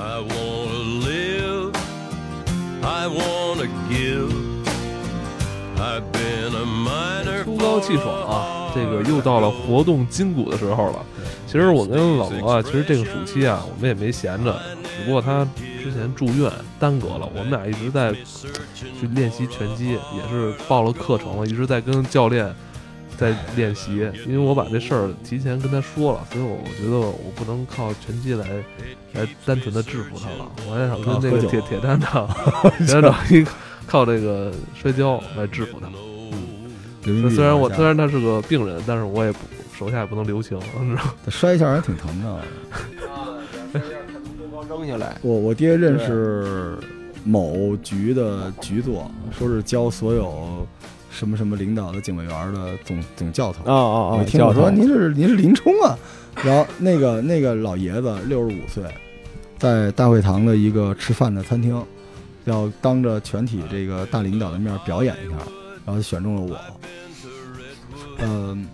[0.00, 1.74] I wanna live,
[2.82, 4.32] I wanna give.
[5.76, 11.04] I've been a miner 秋高气爽啊，这个又到了活动筋骨的时候了。
[11.46, 15.46] 其实我跟老罗啊，其实这个暑期啊，我们也没闲着，只不过他
[15.82, 18.10] 之前住院耽搁了，我们俩一直在
[18.74, 22.54] 去练习拳击，也是报了课程了，一直在跟教练
[23.20, 23.96] 在练习。
[24.26, 28.46] 因为我把这事儿提前跟他说了，所以我我觉得我不能靠拳击来
[29.12, 32.26] 来单纯的制服他了，我也想跟那个铁铁蛋长，
[32.78, 33.46] 铁蛋长一
[33.86, 35.86] 靠这个摔跤来制服他。
[37.04, 39.38] 刘云虽然我虽然他是个病人，但是我也不
[39.78, 42.40] 手下也不能留情， 你知道摔一下还挺疼的。
[44.68, 46.78] 扔下来，我我爹认识
[47.24, 50.66] 某局的局座，说是教所有
[51.10, 53.64] 什么什么领导的警卫员的总总教头。
[53.64, 55.98] 我听我说您是您是林冲啊，
[56.42, 58.84] 然后那个那个老爷子六十五岁，
[59.58, 61.84] 在大会堂的一个吃饭的餐厅，
[62.44, 65.36] 要当着全体这个大领导的面表演一下，
[65.84, 66.56] 然后就选中了我。
[68.22, 68.66] 嗯、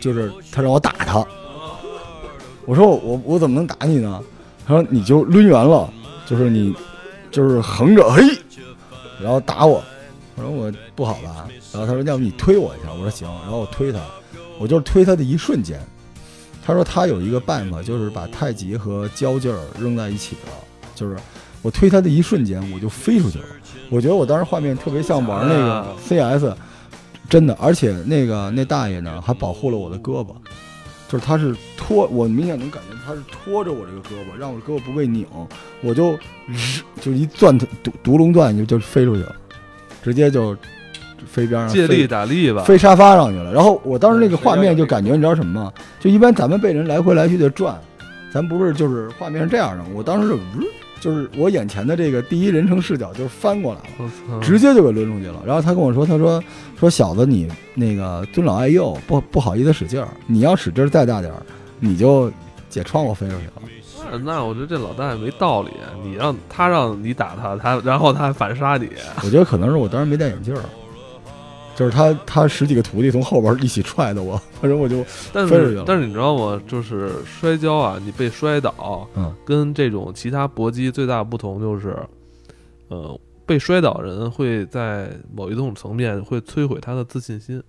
[0.00, 1.24] 就是他让我打他，
[2.64, 4.20] 我说我我我怎么能打你呢？
[4.66, 5.92] 他说你就抡圆了，
[6.26, 6.74] 就是你
[7.30, 8.22] 就是横着嘿，
[9.22, 9.82] 然后打我。
[10.38, 11.48] 我说我不好吧？
[11.72, 13.28] 然后他说要不你推我一下，我说行。
[13.42, 13.98] 然后我推他，
[14.58, 15.80] 我就是推他的一瞬间。
[16.64, 20.52] 他说他有一个办法，就是把太极和交劲儿扔在一起了，
[20.94, 21.16] 就是
[21.62, 23.44] 我推他的一瞬间，我就飞出去了。
[23.90, 26.54] 我觉得我当时画面特别像玩那个啊 CS，
[27.28, 30.34] 真的，而且那个那大爷呢还保护了我的胳膊，
[31.08, 35.26] 就是他是拖，我明显能感觉他是拖着我这个胳膊，让我的胳膊不被拧，
[35.82, 36.12] 我就
[36.46, 37.66] 日 就一钻独
[38.02, 39.34] 独龙钻就就飞出去了，
[40.02, 40.56] 直接就
[41.26, 42.62] 飞边上，借力打力吧。
[42.62, 43.52] 飞沙发上去了。
[43.52, 45.72] 然后我当时那个画面就感觉，你知道什么吗？
[46.00, 47.78] 就一般咱们被人来回来去的转，
[48.32, 50.36] 咱不是就是画面是这样的，我当时
[51.00, 54.40] 就、是我眼前的这个第一人称视角就是翻过来了。
[54.40, 55.40] 直接就给抡出去了。
[55.46, 56.42] 然后他跟我说：“他说
[56.78, 61.40] 说小子，你那个尊老爱幼，不不好意思使劲儿，你要使劲儿再大点儿，
[61.78, 62.32] 你就
[62.68, 63.62] 解窗户飞出去了。
[64.10, 65.70] 那那我觉得这老大爷没道理，
[66.02, 68.88] 你让他让你打他，他然后他还反杀你，
[69.24, 70.62] 我觉得可能是我当时没戴眼镜儿，
[71.76, 76.60] 就是他他十几个徒弟从后边一起踹的我，反正我就但飞出去了是但是你知道吗？
[76.66, 81.96] 就是摔跤啊，你被摔倒，嗯，跟这种其他搏击最大的不同就是，
[82.88, 87.62] 呃，被摔倒人会在某一种层面会摧毁他的自信心，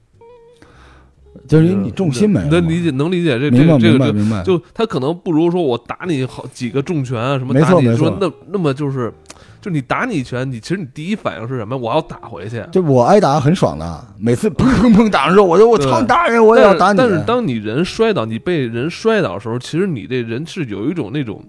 [1.47, 9.13] 就是因为你重心没了能理解能理解这这这个就他可能不如说我打你好几个重拳啊什么没打你说那那么就是，
[9.61, 11.77] 就你打你一拳，你其实你第一反应是什么？
[11.77, 12.63] 我要打回去。
[12.71, 16.97] 就我挨打很爽的，每次砰砰砰打的时候，我就 我操对大人，我也要打你。
[16.97, 21.43] 但是但是当你人摔倒，你被人摔倒的时候，其实你这人是有一种那种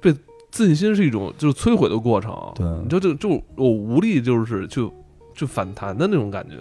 [0.00, 0.12] 被
[0.50, 2.32] 自信心是一种就是摧毁的过程。
[2.54, 4.92] 对你就就就我无力，就是就
[5.34, 6.54] 就反弹的那种感觉。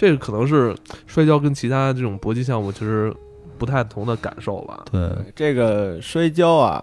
[0.00, 0.74] 这个可能是
[1.06, 3.14] 摔跤跟其他这种搏击项目其实
[3.58, 4.82] 不太同的感受吧。
[4.90, 6.82] 对这个摔跤啊，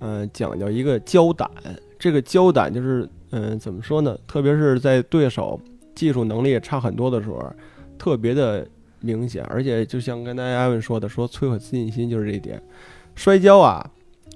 [0.00, 1.50] 嗯、讲究一个交胆。
[1.98, 4.14] 这个交胆就是，嗯、怎么说呢？
[4.26, 5.58] 特别是在对手
[5.94, 7.50] 技术能力差很多的时候，
[7.96, 8.68] 特别的
[9.00, 9.42] 明显。
[9.44, 12.62] 而且就像刚才艾文说的，说摧毁自信心就是这一点。
[13.14, 13.90] 摔跤啊，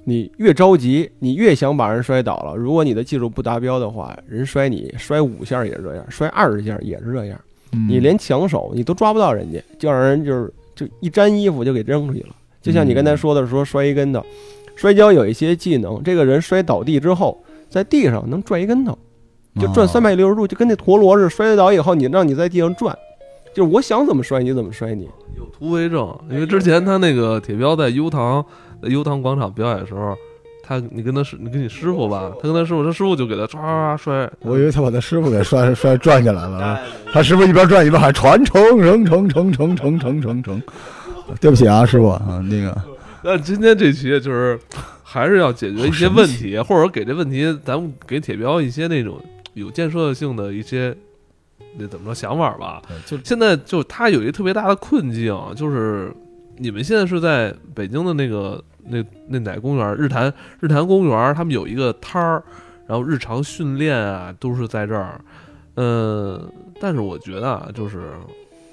[0.04, 2.56] 你越着急，你越想把人摔倒了。
[2.56, 7.38] 如果你的技术不达标的话，人摔你摔五下也是这样，摔二十下也是这样。
[7.73, 12.29] 嗯你连抢手你都抓不到人家，就让人就是就一沾衣服就给扔出去了。
[12.62, 14.25] 就像你刚才说的，说摔一跟头，
[14.75, 18.99] 摔跤有一些技能，这个人摔倒地之后，在地上能转一跟头，
[19.61, 21.31] 就转哦三百六十度，就跟那陀螺似的。
[21.31, 22.97] 摔倒以后，你让你在地上转，
[23.55, 25.09] 就是我想怎么摔你怎么摔你。
[25.37, 28.45] 有图为证，因为之前他那个铁彪在优唐
[28.83, 30.17] 在优唐广场表演的时候，
[30.69, 36.79] 他你跟他师你跟你师傅吧，他跟他师傅，他师傅就给他唰唰唰摔，我以为他把他师傅给摔摔转起来了，
[37.11, 40.62] 他师傅一边转一边喊传承承承承承承承承承。
[41.41, 42.77] 对不起啊，师傅啊，那个
[43.23, 44.61] 那今天这期就是
[45.03, 49.19] 还是要解决一些问题，或者给这问题咱们给铁彪一些那种
[49.55, 50.94] 有建设性的一些
[51.79, 52.82] 那怎么说想法吧。
[53.06, 56.12] 就现在就他有一个特别大的困境，就是
[56.59, 59.94] 你们现在是在北京的那个那那哪公园？
[59.96, 62.43] 日坛日坛公园，他们有一个摊儿，
[62.87, 65.20] 然后日常训练啊都是在这儿。
[65.75, 66.50] 嗯，
[66.81, 68.11] 但是我觉得啊，就是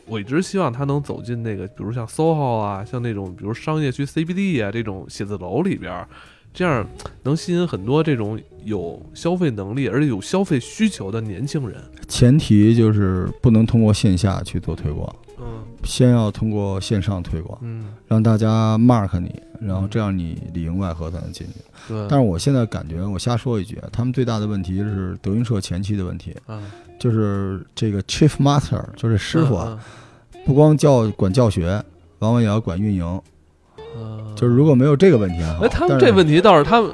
[0.08, 6.06] 我一直希望他能走进那个，比如像 SOHO 啊，像那种比如商业区 CBD 啊这种写字楼里边，
[6.54, 6.88] 这样
[7.24, 11.80] 能吸引很多这种有消费能力而且有消费需求的年轻人。
[12.08, 21.54] 前提就是不能通过线下去做推广，嗯先要通过线上推广，嗯，让大家 mark 你，然后这样你里应外合才能进去。
[21.88, 22.08] 对。
[22.10, 26.62] 但是我现在感觉，我瞎说一句，啊，他们最大的问题是德云社前期的问题，啊，
[27.00, 29.78] 就是这个 chief master，就是师傅啊，
[30.34, 31.84] 嗯不光教管教学，
[32.20, 33.22] 往往也要管运营。
[34.36, 36.92] 就是如果没有这个问题还好，哎，他们这问题倒是他们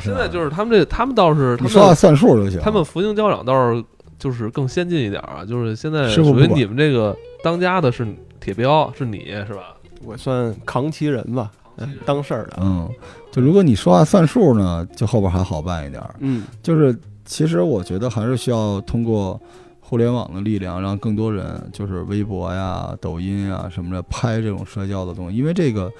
[0.00, 2.60] 现在就是他们这他们倒是他你说话算数就行。
[2.60, 3.84] 他们福星交长倒是
[4.18, 8.06] 就是更先进一点啊，就是现在属于你们这个当家的是
[8.40, 9.76] 铁彪，是你是吧？
[10.02, 12.58] 我算扛旗人吧，嗯当事儿的。
[12.60, 12.88] 嗯，
[13.32, 16.14] 就如果你说话算数呢，就后边还好办一点儿。
[16.20, 19.40] 嗯，就是其实我觉得还是需要通过
[19.80, 25.90] 互联网的力量，让更多人就是微博呀、抖音呀什么的拍这种社交的东西，因为这个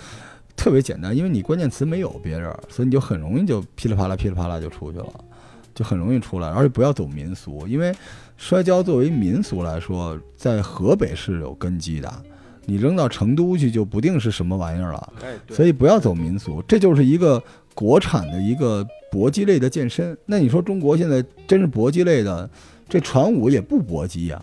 [0.57, 5.07] 特别简单，因为你关键词没有别人，所以你就很容易就噼里啪啦噼里啪啦就出去了，
[5.77, 7.95] 就很容易出来，而且不要走民俗，因为
[8.37, 12.13] 摔跤作为民俗来说，在河北是有根基的。
[12.65, 17.41] 你扔到成都去就不定是什么玩意儿了，哎，所以不要走民俗，这就是一个
[17.75, 20.19] 国产的一个搏击类的健身。
[20.27, 22.51] 那你说中国现在真是搏击类的，
[22.89, 24.43] 这传武也不搏击呀、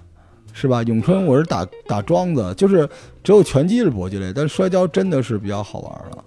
[0.53, 0.81] 是吧？
[0.83, 2.87] 咏春我是打打桩子，就是
[3.23, 6.23] 只有拳击是搏击类，但摔跤真的是比较好玩的，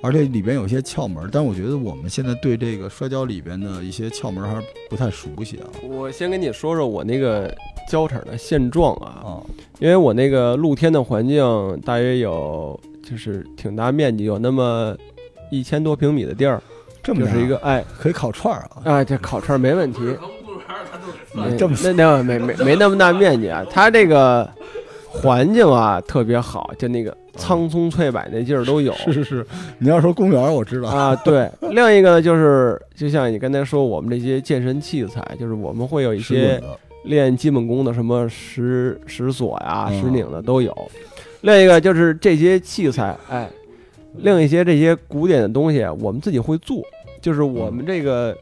[0.00, 1.28] 而且里边有些窍门。
[1.32, 5.66] 但我觉得我们现在对这个摔跤里边的一些窍门还是不太熟悉啊。
[5.82, 7.54] 我先跟你说说我那个
[7.88, 9.42] 教场的现状啊，啊，
[9.78, 14.96] 因为我那个露天的环境大约有就是挺大面积，有那么
[15.50, 16.62] 一千多平米的地儿，
[17.02, 20.00] 这么就是一个哎可以烤串儿啊，哎，这烤串儿没问题。
[21.34, 24.48] 嗯这么那那没没没那么大面积啊，它这个
[25.06, 28.92] 环境啊特别好，就那个苍松翠柏那劲儿都有。
[28.92, 29.46] 是是是，
[29.78, 36.60] 你要说公园我知道，啊，对，另一个呢，就是就像你刚才说，我们这些健身器材，就是我们会有一些
[37.04, 40.76] 练基本功的，什么石石锁呀、嗯石拧的都有。
[41.42, 43.48] 另一个就是这些器材，哎，
[44.16, 46.82] 另一些这些古典的东西，我们自己会做。
[47.20, 48.36] 就是我们这个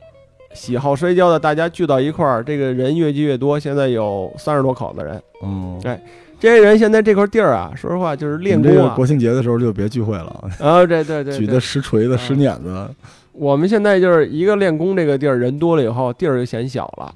[0.53, 5.23] 喜好摔跤的，大家聚到一块儿，这个人越聚越多，现在有三十多口子人。
[5.43, 6.01] 嗯，哎
[6.39, 9.07] 这些人现在这块地儿啊，说实话就是练功国。
[9.07, 12.89] 庆节的时候就别聚会了，啊，对对对，对举的石锤子、啊石碾子，
[13.33, 17.11] 我们现在就是一个练功这个地儿人多了以后，地儿就显小了；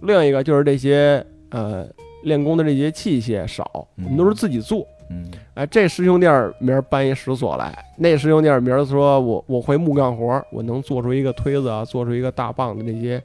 [0.00, 1.86] 另一个就是这些呃
[2.24, 4.86] 练功的这些器械少，我们都是自己做。
[5.10, 13.22] 嗯，哎，这师兄弟儿明儿搬一石锁来，那师兄弟儿明儿说我我会木干活，我能做出一个推子啊，做出一个大棒的这些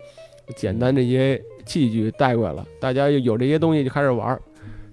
[0.56, 4.42] 简单这些器具带过来了，大家有这些东西就开始玩儿。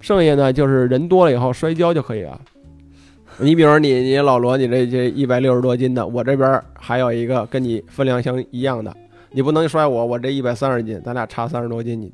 [0.06, 2.40] 剩下呢就是人多了以后摔跤就可以了。
[3.38, 8.96] 你比如说你你老罗你这这一百六十多斤的，我这边还有一个跟你分量相一样的，
[9.32, 12.12] 你不能摔我，我这一百三十斤，咱俩差三十多斤，你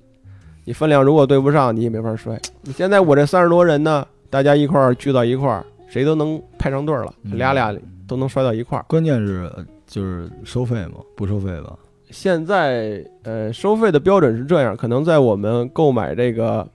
[0.64, 2.40] 你分量如果对不上，你也没法摔。
[2.62, 7.76] 你现在我这三十多人呢，大家一块儿聚到一块儿，谁都能派上队儿了，嗯俩俩
[8.08, 8.84] 都能摔到一块儿。
[8.88, 11.76] 关键是呃就是收费吗，不收费吧？
[12.08, 16.66] 现在呃收费的标准是这样，可能在我们购买这个，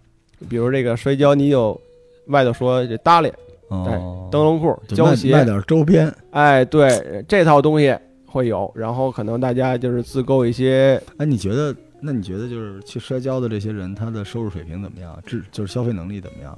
[0.49, 1.79] 比如这个摔跤，你有
[2.27, 3.33] 外头说这搭脸、
[3.69, 6.13] 哦，灯笼裤、就卖卖胶鞋，点周边。
[6.31, 7.95] 哎，对这套东西
[8.25, 11.75] 会有，然后可能大家就是自购一些，哎，你觉得？
[11.99, 15.17] 那你觉得就是去摔跤的这些人，他的收入水平怎么样？
[15.25, 16.55] 质就是消费能力怎么样？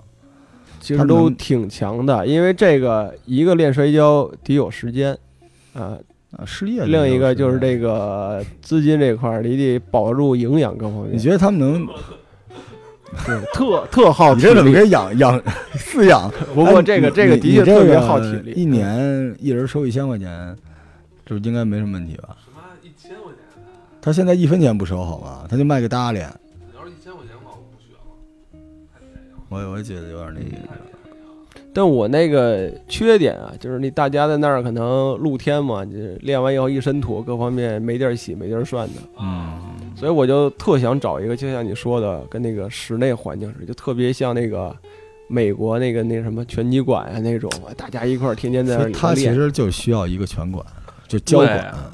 [0.81, 5.17] 其实他都挺强的，因为这个一个练摔跤得有时间，
[5.73, 5.97] 啊、
[6.31, 6.83] 啊，失业。
[6.83, 11.13] 另一个就是，这个资金这块儿，你得保住营养各方面。
[11.13, 11.87] 你觉得他们能？
[13.25, 14.75] 对特特耗体你这怎么力？
[14.75, 15.41] 给养养
[15.73, 16.31] 饲养？
[16.53, 18.51] 不过这个这个的确特别耗体力。
[18.51, 20.55] 一年一人收一千块钱，
[21.25, 22.35] 这应该没什么问题吧？
[22.43, 23.63] 什么一千块钱？
[24.01, 25.45] 他现在一分钱不收，好吗？
[25.49, 28.59] 他就卖个大脸，你要是一千块钱的话，我不学了。
[29.49, 30.69] 我我也觉得有点那意思。
[31.71, 39.68] 但我那个缺点啊，就是那大家在那儿可能露天嘛，就是练完以后一身土，各方面没地儿洗，没地儿涮的，嗯，
[39.99, 44.73] 所以我就特想找一个，就像你说的，跟那个室内环境似的，就特别像那个
[45.27, 49.33] 美国那个那什么拳击馆啊那种，大家一块儿天天在那所以他其。
[49.33, 50.65] 实就需要一个拳馆，
[51.05, 51.91] 就交对馆，啊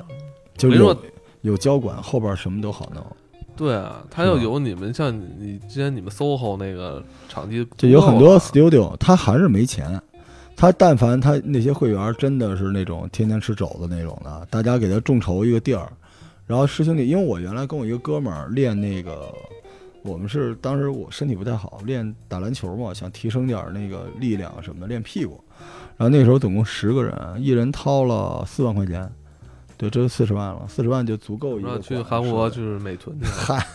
[0.55, 0.95] 就有
[1.41, 3.03] 有交管，后边什么都好弄。
[3.57, 9.99] 对啊，他要有你们像你你之前你们 SOHO 那个场地，就有很多 studio，他还是没钱。
[10.57, 15.91] 他但凡他那些会员真的是那种天天吃肘子那种的，大家给他众筹一个地儿，
[16.45, 19.33] 然后师兄弟，因为我原来跟我一个哥们儿练那个，
[20.03, 25.43] 我们是当时我身体不太好，练打篮球嘛，想提升点儿那个力量什么的，练屁股。
[25.97, 29.09] 然后那时候总共十个人，一人掏了四万块钱，
[29.77, 33.31] 对，这就四十万了，四十万就足够一个馆去韩国就是美屯去了。
[33.31, 33.67] 嗨，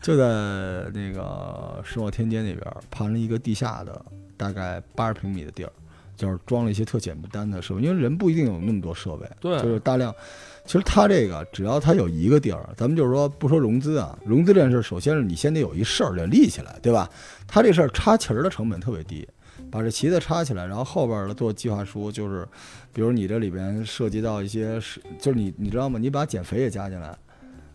[0.00, 4.04] 就在那个世贸天阶那边儿盘了一个地下的，
[4.36, 5.72] 大概八十平米的地儿，
[6.16, 10.14] 就是装了一些特简单的设备，因为人不一定有那么多设备，对就是大量。
[10.66, 17.10] 其实他这个只要他有一个地儿，咱们就是说不说融资啊，融资这件事，首先是你先得有一事儿得立起来，对吧？
[17.46, 19.28] 他这事儿插旗儿的成本特别低，
[19.70, 22.48] 把这旗子插起来，然后后边儿的做计划书，就是
[22.94, 25.98] 比如你这里边涉及到一些是，就是你你知道吗？
[25.98, 27.14] 你把减肥也加进来，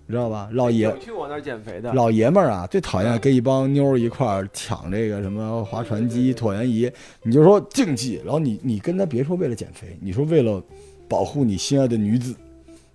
[0.10, 0.50] 你知道吧？
[0.54, 6.92] 老爷有去我那儿减肥的，老爷们儿啊，最讨厌跟一帮妞儿一块儿抢这个什么划船机、椭圆仪。
[7.22, 10.60] 你就说竞技，然后你你跟他别说为了减肥，你说为了
[11.08, 12.36] 保护你心爱的女子，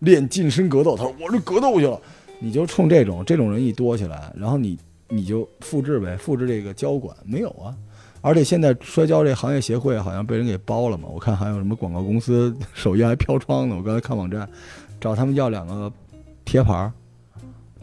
[0.01, 1.97] 练近身格斗，他说我这格斗去了，
[2.41, 7.73] 你就冲这种这种人一多起来，然后你你就复制呗，复制这个交管没有啊。
[8.23, 13.77] 而且现在摔跤这行业协会好像被人给包了嘛，我看还有什么广告公司 首页还飘窗呢。
[13.77, 14.49] 我刚才看网站，
[15.01, 15.93] 找他们要两个
[16.45, 16.93] 贴牌儿，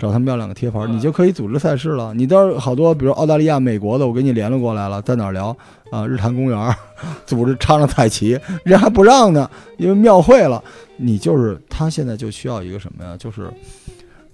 [0.01, 2.11] 找他们要两个贴牌儿，你就可以组织赛事了。
[2.15, 5.55] 你到时候好多，比如澳大利亚、美国的，我给你联络过来了，在哪儿聊
[5.91, 6.07] 啊？
[6.07, 6.75] 日坛公园儿
[7.23, 10.63] 组织插上彩旗， 人还不让呢，因为庙会了。
[10.97, 13.15] 你就是他现在就需要一个什么呀？
[13.15, 13.47] 就是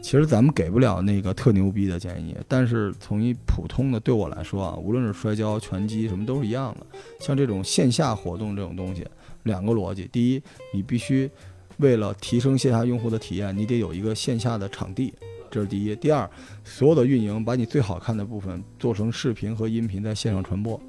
[0.01, 6.85] 其实咱们给不了那个特牛逼的建议，但是从一普通的对我来说啊，无论是摔跤、拳击什么都是一样的。
[7.19, 9.05] 像这种线下活动这种东西，
[9.43, 10.41] 两个逻辑：第一，
[10.73, 11.29] 你必须
[11.75, 15.13] 为了提升线下用户的体验，你得有一个线下的场地，
[15.57, 15.95] 这是第一。
[15.95, 16.29] 第二，
[16.63, 20.79] 所有的运营把你最好看的部分做成视频和音频在线上传播。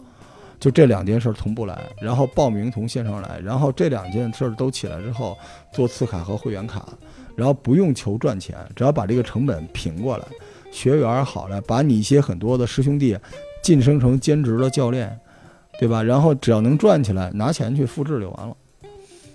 [0.61, 5.39] 就这两件事儿同步来，然后报名从线上来，然后这两件事儿都起来之后，
[5.73, 6.87] 做次卡和会员卡，
[7.35, 10.25] 然后不用求赚钱，只要把这个成本平过来，
[10.71, 13.17] 学员好了，把你一些很多的师兄弟
[13.63, 15.19] 晋升成兼职的教练，
[15.79, 16.03] 对吧？
[16.03, 18.57] 然后只要能赚起来，拿钱去复制就完了，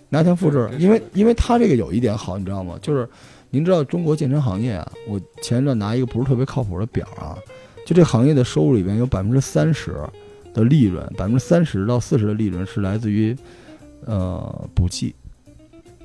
[0.09, 2.77] 拿钱复制，因为因为他这个有一点好，你知道吗？
[2.81, 3.09] 就是
[3.53, 7.37] 您知道中国健身行业啊，我前一段拿一个不是特别靠谱的表啊，
[7.85, 9.95] 就这行业的收入里边有百分之三十
[10.55, 13.37] 的利润，百分之三十到四十的利润是来自于
[14.07, 15.13] 呃补剂。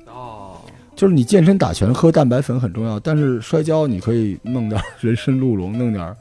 [0.05, 0.57] 哦，
[0.95, 6.15] 就是你健身打拳喝蛋白粉很重要，但是摔跤你可以弄点人参鹿茸，弄点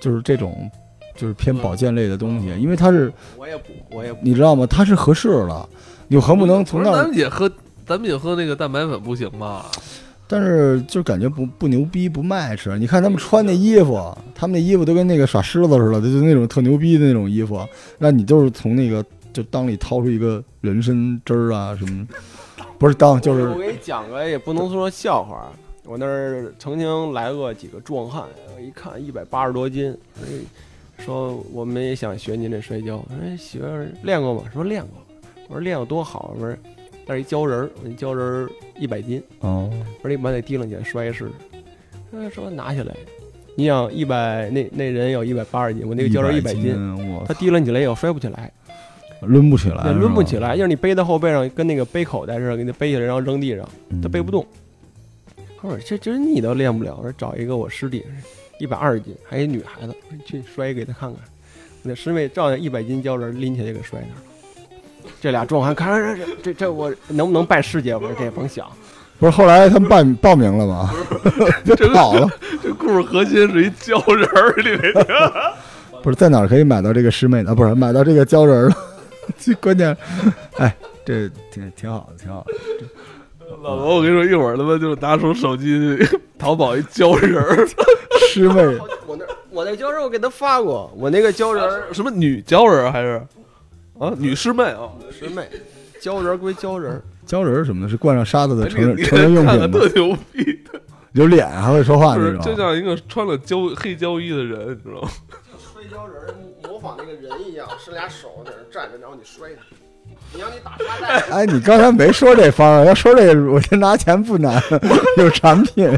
[0.00, 0.68] 就是这种
[1.14, 4.18] 就是偏保健类的东西，因为它是我也补，我也补。
[4.20, 4.66] 你知道吗？
[4.66, 5.68] 它是合适的，
[6.08, 6.96] 你何不能从那儿？
[6.96, 7.48] 咱们也喝，
[7.86, 9.64] 咱们也喝那个蛋白粉不行吗？
[10.26, 12.76] 但是就感觉不不牛逼不 match。
[12.78, 17.60] 你看他们穿那衣服，他们那衣服都跟那个耍狮子似的，就那种特牛逼的那种衣服。
[17.98, 22.06] 那你就是从那个就裆里掏出一个人参汁儿啊什么，
[22.78, 25.52] 不是裆就是我给你讲个，也不能说笑话。
[25.84, 28.24] 我那儿曾经来过几个壮汉，
[28.60, 30.26] 一看一百八十多斤，哎
[31.04, 33.04] 说我们也想学您这摔跤。
[33.10, 34.44] 哎，媳妇儿练过吗？
[34.52, 34.90] 说练过。
[35.48, 36.32] 我说练过多好？
[36.38, 36.56] 我说
[37.06, 39.22] 那是一胶人儿，我那胶人儿一百斤。
[39.40, 39.70] 哦，
[40.02, 41.30] 我说你把那提楞起来摔试试。
[42.10, 42.94] 他说拿下来，
[43.56, 46.74] 你想一百那那人有一百八十斤，我那个胶人一百斤，
[47.14, 48.52] 我他提楞起来以后摔不起来，
[49.22, 53.68] 抡不起来，也抡不起，来，就是你背在后背上，跟那个背口袋似的，给你背起来然后扔地上。
[54.02, 54.42] 他背不动。
[54.42, 54.48] 动。
[55.60, 58.04] 他说：“这这你都练不了。”我说：“找一个我师弟，
[58.58, 59.94] 一百二十斤，还一女孩子，
[60.24, 61.22] 去摔给他看看。”
[61.84, 64.31] 我那师妹照样一百斤胶人拎起来给摔那儿了。
[65.20, 67.94] 这俩壮汉看着这这这我能不能拜师姐？
[67.94, 68.66] 我说这也甭想。
[69.18, 70.90] 不是后来他们报报名了吗？
[71.64, 72.28] 就这个跑了。
[72.62, 75.04] 这故事核心是一鲛人儿，你没听？
[76.02, 77.52] 不是在哪儿可以买到这个师妹的？
[77.52, 78.76] 啊不是买到这个鲛人儿了。
[79.38, 79.96] 这关键，
[80.58, 82.52] 哎，这挺挺好的，挺好的。
[83.62, 87.64] 老罗，我跟你说，一会儿他妈就拿出手机去淘宝一鲛人儿，
[88.32, 93.22] 师妹，我那我那鲛人我给他发过，我那个鲛人儿什么女鲛人儿还是
[94.02, 94.90] 啊女师妹啊？
[95.16, 95.48] 师妹，
[96.00, 97.02] 胶人归胶人儿。
[97.24, 99.88] 胶人什么的，是灌上沙子的哎成人你成人用品吗特？
[99.90, 100.42] 牛逼
[100.72, 100.80] 的，
[101.12, 102.40] 有脸还会说话那种。
[102.40, 105.08] 就像一个穿了胶黑胶衣的人，你知道吗？
[105.72, 109.62] 摔跤人模仿那个人一样，伸俩手在那站着，然后你摔他。
[110.34, 114.60] 你让你打沙袋，哎，你刚才没说这方案，要说这个，我这拿钱不难，
[115.16, 115.88] 有产品。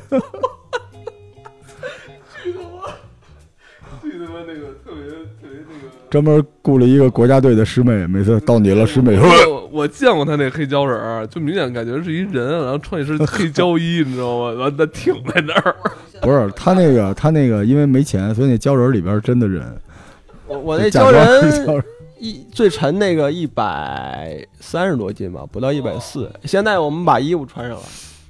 [4.02, 4.83] 记他妈那个特别特别那个。
[6.14, 14.52] 专门雇了一个国家队的师妹，每次到你了，师妹说我 我见过他那黑胶人儿，就明显感觉是一人，然后穿一身黑胶衣，你知道吗？
[14.52, 15.74] 完他挺在那儿，
[16.22, 19.64] 不是他那个他那个因为没钱，所以那胶人里边真的人。
[20.46, 21.84] 我我那胶人胶人
[22.20, 26.30] 一最沉那个一百三十多斤吧，不到一百四。
[26.44, 27.82] 现在我们把衣服穿上了，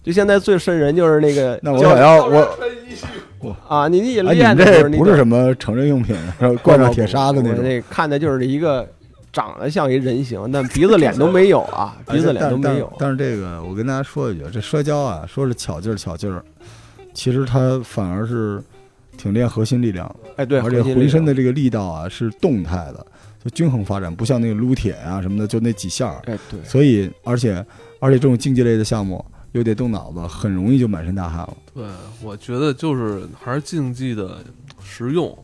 [0.05, 7.65] 就现在最瘆人就是那个 那我要我啊，你你练的时候你不是什么成人用品， 然后灌上铁砂的那种。
[7.65, 8.87] 那看的就是一个
[9.33, 12.93] 长得像一人形，但鼻子脸都没有啊， 鼻子脸都没有。
[12.99, 16.43] 但是这个，我跟大家说一句，这摔跤啊，说是巧劲儿巧劲儿，
[17.13, 18.63] 其实它反而是
[19.19, 20.31] 挺练核心力量的。
[20.37, 23.07] 哎，对，而且浑身的这个力道啊是动态的，
[23.43, 26.23] 就均衡发展，不像那个撸铁啊什么的，就那几下儿。
[26.25, 27.65] 哎，对，所以而且
[28.01, 29.23] 而且这种竞技类的项目
[29.55, 31.57] 又得动脑子，很容易就满身大汗了。
[31.75, 31.85] 对，
[32.23, 34.39] 我觉得就是还是竞技的
[34.85, 35.37] 实用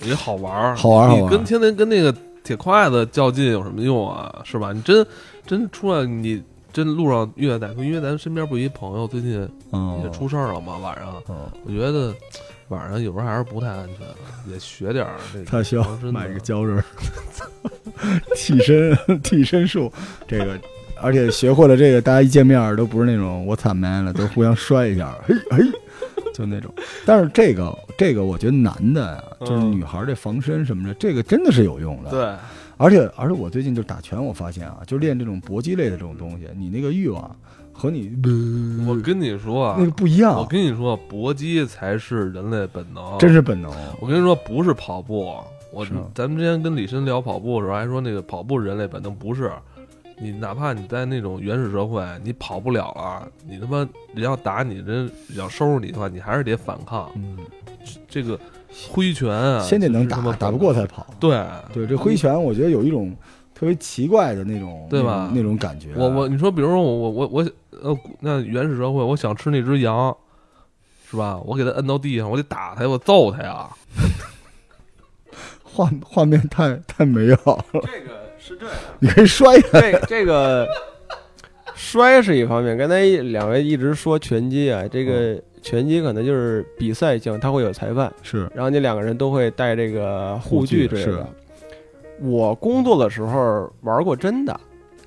[0.00, 4.40] 也好玩儿，好玩儿好玩儿你跟天天跟那个铁筷子较劲有什么用啊？
[4.44, 4.72] 是吧？
[4.72, 5.06] 你真
[5.46, 6.42] 真出来你。
[6.72, 12.14] 真路上遇见歹徒，因为咱身边不有一朋友最近嗯，也出事儿了嘛，晚上嗯，我觉得
[12.68, 14.06] 晚上有时候还是不太安全，
[14.52, 15.82] 也学点儿这个他需要
[16.12, 16.84] 买一个胶人，
[18.36, 19.90] 替身替身术，
[20.28, 20.60] 这个，
[21.00, 25.62] 而且学会了这个，大家一见面儿都不是那种我惨 man 了， 都互相摔一下，嘿嘿，
[26.34, 26.72] 就那种。
[27.04, 32.34] 但是这个这个，我觉得男的呀，就是嗯女孩儿这防身什么的，这个真的是有用的。，对，
[32.76, 37.34] 而且而且我最近就打拳，我发现啊，就练这种搏击类的这种东西，你那个欲望
[37.72, 38.10] 和你
[38.86, 43.70] 我跟你说啊那，个不一样，我跟你说，搏击才是人类本能，真是本能。
[44.00, 45.34] 我跟你说，不是跑步。
[45.72, 45.84] 我
[46.14, 49.52] 咱们之前跟李申聊跑步的时候，还说那个跑步人类本能不是。
[50.18, 53.78] 你哪怕你在那种原始社会，你跑不了了，你他妈
[54.14, 57.10] 人要打你，人要收拾你的话，你还是得反抗。
[57.14, 57.38] 嗯，
[58.08, 58.38] 这个
[58.88, 61.06] 挥拳啊，先得能打打不过才跑。
[61.20, 63.14] 对对，这挥拳，我觉得有一种
[63.54, 65.92] 特别奇怪的那种，对吧那种那种感觉。
[65.94, 67.50] 我我你说，比如说我我我我
[67.82, 70.16] 呃，那原始社会，我想吃那只羊，
[71.10, 71.38] 是吧？
[71.44, 73.68] 我给它摁到地上，我得打它，我揍它呀。
[75.62, 79.80] 画画面太太美好了，这个是这样，你可以摔它。
[79.80, 80.68] 这这个
[81.74, 91.26] 摔是一方面，刚才两位一直说拳击啊，这个拳击可能就是比赛性，它会有裁判，是，然后你两个人都会带这个护具之类的。
[92.20, 94.52] 我工作的时候玩过真的，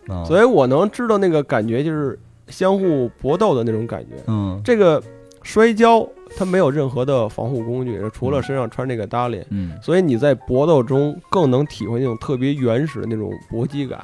[0.10, 2.20] 啊所以我能知道那个感觉，就是
[2.50, 4.16] 相互搏斗的那种感觉。
[4.28, 5.02] 嗯这个
[5.42, 14.00] 摔跤它没有任何的防护工具，除了身上穿这个搭链，嗯，所以你在搏斗中更能体会那种特别原始的那种搏击感。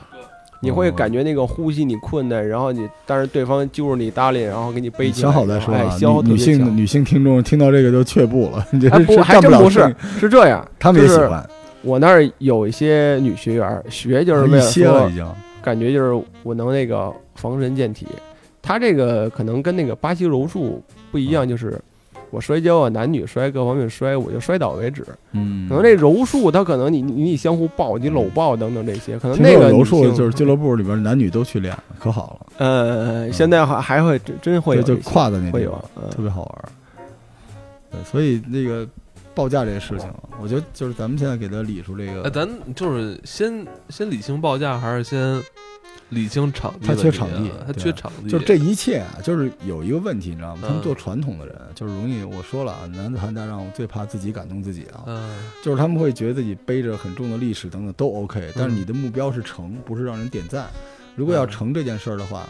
[0.62, 5.90] 你会感觉那个呼吸你困难，然后你但是对方揪着你搭链，然后给你背起来，想好再说哎啊。
[5.92, 10.68] 消耗特别女女性强女性听众听到这个就却步了，你 这哎不，是还真不是，是这样。
[10.80, 11.48] 他们也就是喜欢，
[11.84, 15.36] 我那儿有一些女学员学，就是为了说。
[15.62, 18.08] 感觉就是我能那个防身健体。
[18.66, 21.80] 他这个可能跟那个巴西柔术不一样，就是
[22.32, 25.06] 我摔跤啊，男女摔各方面摔，我就摔倒为止。
[25.34, 36.10] 嗯，可能这柔术它可能你你你相互抱，你搂抱等等这些，可能那个柔术就是俱乐部里边男女都去练，可好了，呃，现在还还会真真会有就跨在那会有地方，，嗯。
[36.10, 36.52] 特别好玩。
[36.58, 36.66] 儿。
[37.92, 38.86] 对，所以那个
[39.36, 40.10] 报价这个事情，
[40.42, 45.42] 我觉得就是咱们现在给他理出这哎，个，咱就是先先理性报价，还是先
[46.10, 46.96] 理清场地他？
[46.96, 48.30] 缺场地他缺场地。
[48.30, 50.62] 就这一切啊，就是有一个问题，你知道吗？
[50.68, 60.68] 他们嗯做传统的人就是容易，我说了啊，男子汉大丈夫最怕自己感动自己啊，嗯，就是他们会觉得自己背着很重的历史等等都 OK，但是你的目标是成，不是让人点赞。
[61.16, 62.48] 如果要嗯成这件事儿的话，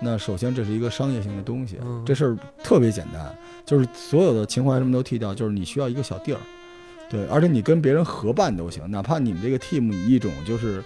[0.00, 3.32] 那首先这是一个商业性的东西，嗯这事儿特别简单，
[3.64, 6.40] 就是所有的情怀什么都剃掉，就是你需要一个小地儿，
[7.08, 10.82] 对，而且你跟别人合办都行，哪怕你们这个 team 以一种就是。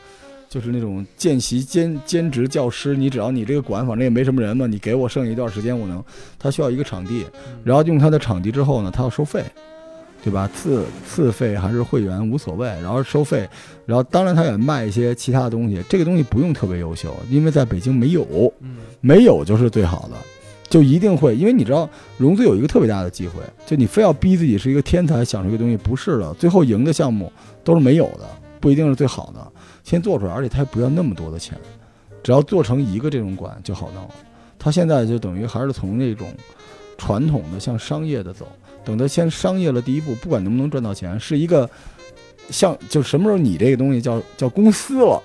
[0.50, 6.02] 就是那种见习兼兼职教师，你只要你这个馆反正也没什么人嘛，你给我剩下一段时间，我能，
[6.40, 7.24] 他需要一个场地，
[7.62, 9.44] 然后用他的场地之后呢，他要收费，
[10.24, 10.50] 对吧？
[10.52, 13.48] 次次费还是会员无所谓，然后收费，
[13.86, 18.76] 然后当然他也卖一些其他的东西，这个东西不用特别优秀，因为在北京没有，嗯。
[19.02, 20.16] 没有就是最好的，
[20.68, 23.34] 就一定会，因为你知道融资有一个特别大的机会，
[23.64, 27.32] 就你非要逼自己是一个天才，想出一个东西，不是的，最后赢的项目
[27.64, 28.28] 都是没有的，
[28.60, 31.56] 不一定是最好的，先做出来，而且他也不要那么多的钱，
[32.22, 34.14] 只要做成一个这种馆就好弄了。
[34.58, 36.28] 他现在就等于还是从那种
[36.98, 38.46] 传统的向商业的走，
[38.84, 41.68] 等他先商业了第一步，不管能不能赚到钱，是一个
[42.50, 45.22] 像就什么时候你这个东西叫叫公司了，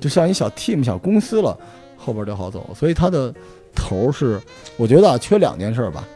[0.00, 1.58] 就像一小 team 小公司了，
[1.96, 2.70] 后边就好走。
[2.76, 3.34] 所以他的
[3.74, 4.40] 头是，
[4.76, 6.06] 我觉得啊，缺两件事吧。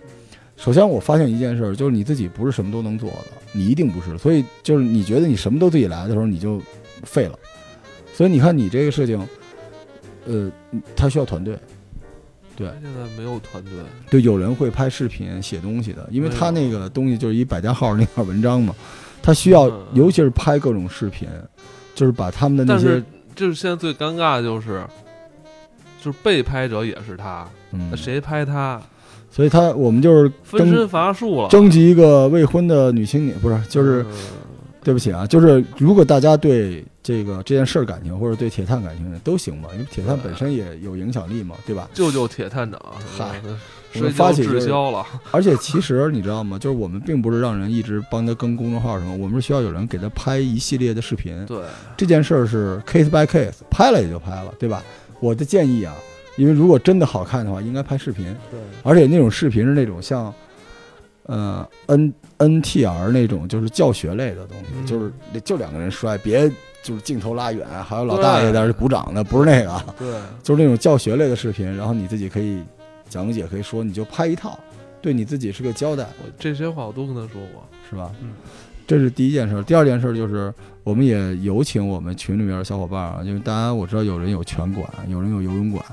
[0.57, 4.17] 首先，我发现一件事，就是你自己不是什么都能做的，你一定不是。
[4.17, 6.63] 所以，就是你觉得你什么都自己来的时候，你就
[7.03, 7.39] 废了。
[8.15, 9.29] 所以你看，你这个事情，
[10.27, 10.51] 呃，
[10.95, 11.59] 他需要团队。
[12.55, 13.73] 对现在没有团队，
[14.11, 18.75] 对，有人会拍视频、写东西的，因为他那个东西就是一百家号那篇文章嘛，
[19.23, 21.27] 他需要嗯，尤其是拍各种视频，
[21.95, 23.03] 就是把他们的那些
[23.35, 24.85] 就是现在最尴尬的就是，
[26.03, 27.49] 就是被拍者也是他，
[27.97, 28.79] 谁拍他？
[29.31, 31.49] 所以他我们就是征分身乏术了。
[31.49, 34.15] 征集一个未婚的女青年，不是，就是嗯
[34.85, 41.89] 对不起啊，就是如果大家对这个这件事儿感情，或者对铁探感情的都行嘛，因为铁探本身也有影响力嘛，对吧？
[41.93, 42.81] 救救铁探长，
[43.19, 43.41] 嗨
[43.95, 46.59] 我们发起就是滞销了， 而且其实你知道吗？
[46.59, 51.45] 就是我们并不是让人一直帮他更公众号什么，我们是需要有人给他拍一系列的视频。
[51.45, 51.63] 对，
[51.97, 54.83] 这件事儿是 case by case，拍了也就拍了，对吧？
[55.21, 55.95] 我的建议啊，
[56.37, 60.33] 因为如果真的好看的话，应该拍视频，对，而且那种视频是那种像，
[61.25, 65.13] 呃，N N T R 那种就是教学类的东西，嗯就是
[65.45, 66.51] 就两个人摔，别
[66.83, 72.63] 就是镜头拉远，还有老大爷在那鼓掌的，不是那个啊，对，就是那种教学类的视频，然后你自己可以
[73.09, 74.59] 讲解，可以说，你就拍一套，
[75.01, 76.05] 对你自己是个交代。
[76.23, 78.11] 我这些话我都跟他说过，是吧？
[78.21, 78.31] 嗯，
[78.87, 79.63] 这是第一件事儿。
[79.63, 85.85] 第二件事儿就是，我们也有请我们群里面的小伙伴啊，因为大家我知道有人有拳馆，有人有游泳馆，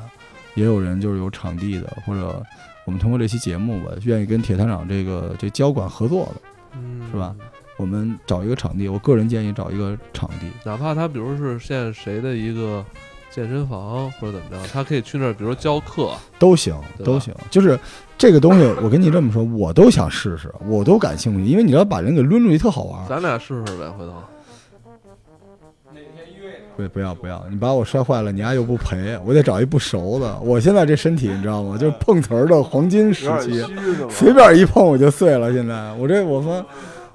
[0.56, 2.42] 也有人就是有场地的，或者
[2.86, 6.42] 我们通过这期节目吧，愿意跟铁探长这个这交管合作的，
[6.74, 7.36] 嗯，是吧？
[7.80, 12.84] 我们找一个场地，我个人建议找一个场地，哪怕他比如是现在谁的一个
[13.32, 17.34] 健身房或者怎么着，他可以去那儿，比如教课，都行，都行。
[17.50, 17.80] 就是
[18.18, 23.08] 这个东西，我跟你这么说，我都想试试，我都感兴趣，因为你知道把人给抡出去特好玩儿。
[23.08, 24.14] 咱俩试试呗，回头。
[26.76, 30.38] 不不要不要，你把我摔坏了，你丫又不赔，我得找一不熟的。
[30.40, 31.78] 我现在这身体你知道吗？
[31.78, 33.66] 就是碰瓷儿的黄金时期，
[34.10, 35.52] 随便一碰我就碎了。
[35.54, 36.66] 现在我这我说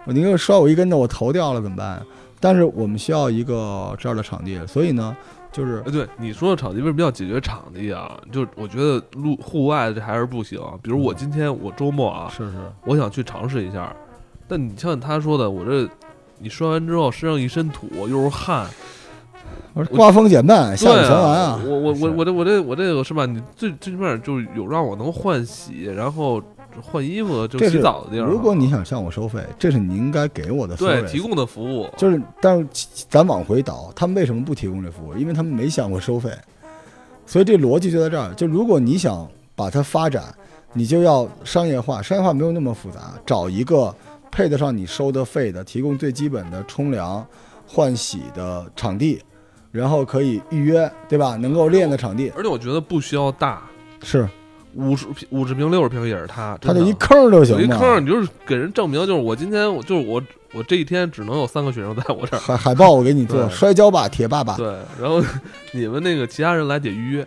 [0.04, 2.02] 我宁可摔我一跟头，我头掉了怎么办？
[2.40, 5.16] 但是我们需要一个这样的场地，所以呢，
[5.50, 8.20] 就是哎，对你说的场地为什么要解决场地啊？
[8.30, 10.60] 就我觉得路户外这还是不行。
[10.82, 13.96] 比如我今天我周末啊，是是我想去尝试一下，
[14.46, 15.88] 但你像他说的，我这
[16.38, 18.66] 你摔完之后身上一身土又是汗，
[19.90, 21.60] 刮风减半，下雨对全完啊！
[21.64, 23.24] 我我我我这我这我这个是吧？
[23.24, 26.42] 你最最起码就是有让我能换洗，然后
[26.82, 28.26] 换衣服就洗这是澡的地儿。
[28.26, 32.66] 如果你想向我收费，这是你应该给我的对 service 提供的服务，就是，但是
[33.08, 35.14] 咱往回倒，他们为什么不提供这服务？
[35.16, 36.30] 因为他们没想过收费，
[37.26, 38.32] 所以这逻辑就在这儿。
[38.34, 40.24] 就如果你想把它发展，
[40.72, 43.94] 你就要商业化，商业化没有那么复杂，找一个
[44.30, 47.24] 配得上你收的费的，提供最基本的冲凉、
[47.66, 49.22] 换洗的场地，
[49.70, 51.36] 然后可以预约，对吧？
[51.36, 53.62] 能够练的场地而且我觉得不需要大，
[54.02, 54.28] 是，
[54.74, 57.62] 五十平、五十平、六十平也是他，他就一坑就行嘛。
[57.62, 62.40] 一坑，你就是给人证明，就是我今天我就是我我这一天只能有三个学生在我这儿。
[62.40, 64.66] 海海报我给你做，摔跤吧，铁爸爸，对，
[65.00, 65.22] 然后
[65.72, 67.26] 你们那个其他人来得预约，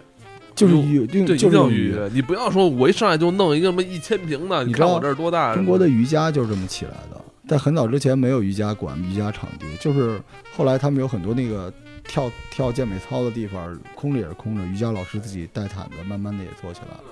[0.55, 2.09] 就是预，就对，一就是定要预预约。
[2.13, 5.55] 你不要说我一上来就弄一个什么一千平的，你知道看我这儿多大？
[5.55, 10.19] 中国的瑜伽就是这么起来的，在很早之前没有瑜伽馆、瑜伽场地，就是
[10.55, 11.71] 后来他们有很多那个
[12.07, 17.03] 跳跳健美操的地方，空着也是空着，瑜伽老师自己带毯子，慢慢的也做起来了。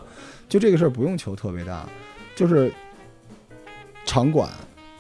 [0.48, 1.88] 就这个事儿不用求特别大，
[2.36, 2.72] 就是
[4.06, 4.50] 场馆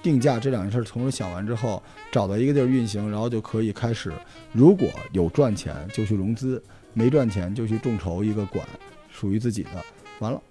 [0.01, 1.81] 定价这两件事同时想完之后，
[2.11, 4.11] 找到一个地儿运行，然后就可以开始。
[4.51, 6.61] 如果有赚钱就去融资，
[6.93, 8.65] 没赚钱就去众筹一个馆，
[9.11, 9.71] 属于自己的，
[10.19, 10.41] 完了。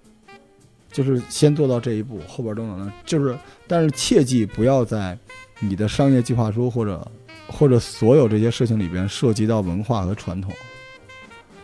[0.91, 5.17] 就是先做到这一步，后边都能就是，但是切记不要在
[5.59, 7.11] 你的商业计划书或者
[7.47, 10.53] 或者所有这些事情里边涉及到文化和传统。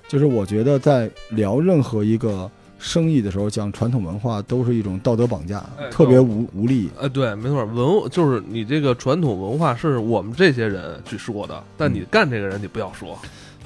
[0.09, 6.89] 就是我觉得在聊任何一个生意的时候，讲传统文化都是一种道德绑架哎，特别无无力。
[6.99, 13.17] 呃，对，没错，文就是你这个传统文化是我们这些人去说的，但你干这个人你不要说。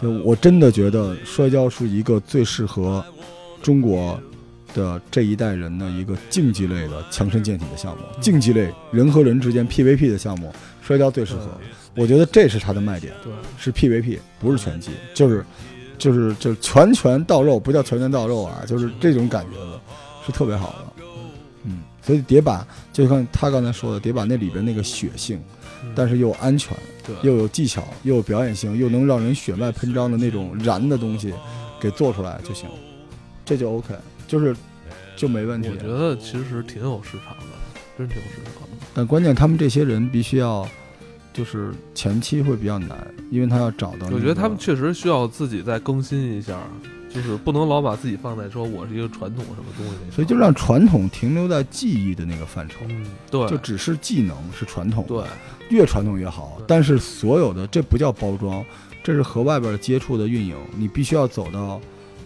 [0.01, 3.03] 就我真的觉得摔跤是一个最适合
[3.61, 4.19] 中国
[4.73, 11.47] 的这一代人的一个竞技类的强身健体的项目，竞技类人和人之间 PVP 的项目，摔跤最适合。
[11.95, 15.45] 我觉得这是它的卖点，对，是 PVP，不是拳击，就是
[15.97, 19.79] 就是就是拳拳到肉，不叫拳拳到肉啊，就是这种感觉的，
[20.25, 21.03] 是特别好的。
[21.63, 25.41] 嗯，所以得把，就像他刚才说的，得把那里边那个血性，
[25.95, 26.77] 但是又安全，
[27.23, 31.33] 又有技巧，又有表演性，又能让人血脉喷张的那种燃的东西，
[31.79, 32.69] 给做出来就行，
[33.43, 33.95] 这就 OK，
[34.27, 34.55] 就是
[35.15, 35.75] 就没问题我。
[35.75, 37.55] 觉得其实挺有市场的，
[37.97, 38.85] 真挺有市场的。
[38.93, 40.67] 但关键他们这些人必须要，
[41.35, 44.15] 就是前期会比较难，因为他要找到、那个。
[44.15, 46.57] 我觉得他们确实需要自己再更新一下，
[47.13, 50.15] 就是不能老把自己放在说我是一个传统什么东西。
[50.15, 55.21] 所以就让传统停留在记忆的那个范畴，嗯，对，就只是技能是传统，对，
[55.67, 56.57] 越传统越好。
[56.65, 58.63] 但是所有的这不叫包装，
[59.03, 61.81] 这是和外边接触的运营，你必须要走到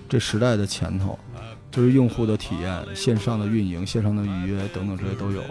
[0.07, 1.17] 这时代的前头，
[1.71, 5.41] 就是用户的体验、线上的运营、线上的预约等等这些都有。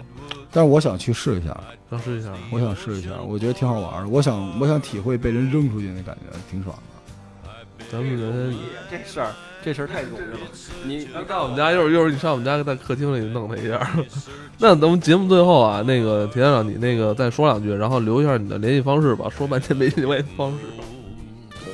[0.51, 1.55] 但是我想去试一下，
[1.89, 2.29] 想试一下。
[2.51, 4.09] 我想试一下，我觉得挺好玩的。
[4.09, 7.51] 我想，我想体会被人扔出去那感觉，挺爽的。
[7.91, 8.55] 咱们人，
[8.89, 9.31] 这事儿
[9.63, 10.37] 这事儿太容易了。
[10.83, 13.89] 你你到我们家，一会儿一会儿你上我们家，在客厅里弄他一下。
[14.59, 19.27] 那咱们节目最后啊，那个田校长，你那个再说两句，然后留一下你的联系方式吧。
[19.29, 20.57] 说半天没联系方式。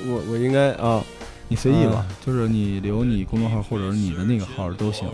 [0.07, 1.03] 我我应该啊，
[1.47, 5.09] 你随意吧，就是你留你公众号或者是你的那个号都行，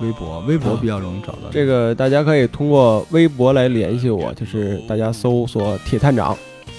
[0.00, 1.50] 微博微博比较容易找到。
[1.50, 6.36] 这个大家可以通过微博来联系我，就是大家搜索“铁探长”，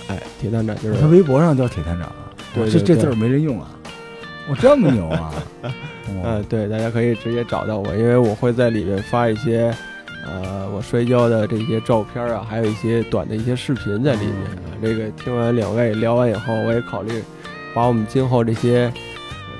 [0.07, 0.99] 哎，铁探长就是。
[0.99, 2.15] 他微博上叫铁探长啊，
[2.53, 3.69] 对对对这这字儿没人用啊，
[4.49, 5.33] 我这么牛啊！
[6.23, 9.73] 呃，哦对，大家可以直接找到我，因为我会在里面发一些，
[10.25, 14.35] 呃，我摔跤的这些照片啊，还有一些短的一些视频在里面。
[14.35, 14.61] 啊。
[14.81, 17.23] 这个听完两位聊完以后，我也考虑
[17.73, 18.93] 把我们今后这些，呃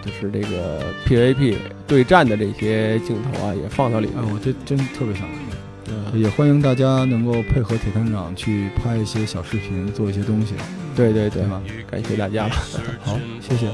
[0.06, 1.56] 就是这个 PVP
[1.88, 4.18] 对战的这些镜头啊，也放到里面。
[4.18, 5.32] 哎，我这真特别想看。
[5.88, 10.54] 嗯也欢迎大家能够配合铁探长去拍一些小视频，做一些东西，
[10.96, 11.62] 对对对对，吧？
[11.92, 12.54] 感谢大家了。
[13.04, 13.68] 好，谢谢。